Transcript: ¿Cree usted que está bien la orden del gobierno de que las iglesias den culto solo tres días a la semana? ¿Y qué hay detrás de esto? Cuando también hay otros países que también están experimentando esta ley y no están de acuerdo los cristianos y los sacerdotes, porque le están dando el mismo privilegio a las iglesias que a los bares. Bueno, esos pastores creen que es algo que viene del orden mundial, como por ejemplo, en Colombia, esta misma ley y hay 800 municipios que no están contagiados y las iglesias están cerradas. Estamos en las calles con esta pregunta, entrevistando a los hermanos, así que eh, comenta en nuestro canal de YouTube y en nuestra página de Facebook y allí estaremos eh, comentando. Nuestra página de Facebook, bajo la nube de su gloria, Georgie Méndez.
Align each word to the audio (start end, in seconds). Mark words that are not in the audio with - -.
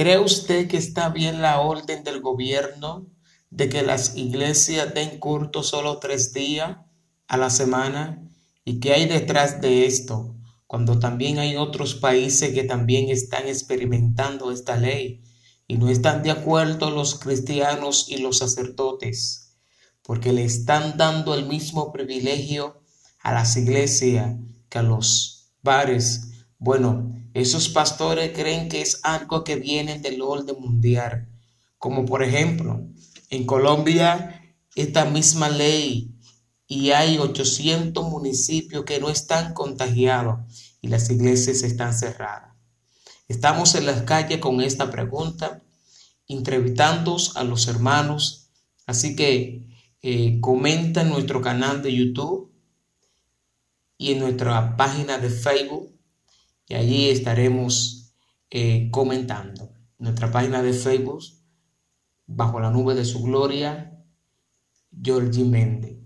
¿Cree 0.00 0.18
usted 0.18 0.66
que 0.66 0.78
está 0.78 1.10
bien 1.10 1.42
la 1.42 1.60
orden 1.60 2.04
del 2.04 2.22
gobierno 2.22 3.06
de 3.50 3.68
que 3.68 3.82
las 3.82 4.16
iglesias 4.16 4.94
den 4.94 5.18
culto 5.18 5.62
solo 5.62 5.98
tres 5.98 6.32
días 6.32 6.78
a 7.28 7.36
la 7.36 7.50
semana? 7.50 8.26
¿Y 8.64 8.80
qué 8.80 8.94
hay 8.94 9.06
detrás 9.06 9.60
de 9.60 9.84
esto? 9.84 10.36
Cuando 10.66 10.98
también 10.98 11.38
hay 11.38 11.56
otros 11.56 11.96
países 11.96 12.54
que 12.54 12.64
también 12.64 13.10
están 13.10 13.46
experimentando 13.46 14.52
esta 14.52 14.78
ley 14.78 15.22
y 15.68 15.76
no 15.76 15.90
están 15.90 16.22
de 16.22 16.30
acuerdo 16.30 16.90
los 16.90 17.18
cristianos 17.18 18.06
y 18.08 18.22
los 18.22 18.38
sacerdotes, 18.38 19.58
porque 20.00 20.32
le 20.32 20.46
están 20.46 20.96
dando 20.96 21.34
el 21.34 21.44
mismo 21.44 21.92
privilegio 21.92 22.80
a 23.20 23.34
las 23.34 23.54
iglesias 23.58 24.34
que 24.70 24.78
a 24.78 24.82
los 24.82 25.52
bares. 25.62 26.39
Bueno, 26.62 27.10
esos 27.32 27.70
pastores 27.70 28.32
creen 28.36 28.68
que 28.68 28.82
es 28.82 29.00
algo 29.02 29.44
que 29.44 29.56
viene 29.56 29.98
del 29.98 30.20
orden 30.20 30.60
mundial, 30.60 31.26
como 31.78 32.04
por 32.04 32.22
ejemplo, 32.22 32.86
en 33.30 33.46
Colombia, 33.46 34.54
esta 34.74 35.06
misma 35.06 35.48
ley 35.48 36.14
y 36.66 36.90
hay 36.90 37.16
800 37.16 38.04
municipios 38.06 38.84
que 38.84 39.00
no 39.00 39.08
están 39.08 39.54
contagiados 39.54 40.40
y 40.82 40.88
las 40.88 41.08
iglesias 41.08 41.62
están 41.62 41.94
cerradas. 41.94 42.54
Estamos 43.26 43.74
en 43.74 43.86
las 43.86 44.02
calles 44.02 44.38
con 44.38 44.60
esta 44.60 44.90
pregunta, 44.90 45.62
entrevistando 46.28 47.16
a 47.36 47.44
los 47.44 47.68
hermanos, 47.68 48.50
así 48.86 49.16
que 49.16 49.66
eh, 50.02 50.38
comenta 50.42 51.00
en 51.00 51.08
nuestro 51.08 51.40
canal 51.40 51.80
de 51.80 51.94
YouTube 51.94 52.52
y 53.96 54.12
en 54.12 54.18
nuestra 54.18 54.76
página 54.76 55.16
de 55.16 55.30
Facebook 55.30 55.99
y 56.70 56.76
allí 56.76 57.10
estaremos 57.10 58.14
eh, 58.48 58.90
comentando. 58.92 59.74
Nuestra 59.98 60.30
página 60.30 60.62
de 60.62 60.72
Facebook, 60.72 61.20
bajo 62.26 62.60
la 62.60 62.70
nube 62.70 62.94
de 62.94 63.04
su 63.04 63.24
gloria, 63.24 64.00
Georgie 65.02 65.44
Méndez. 65.44 65.98